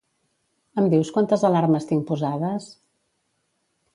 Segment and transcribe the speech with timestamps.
[0.81, 2.69] Em dius quantes alarmes tinc posades?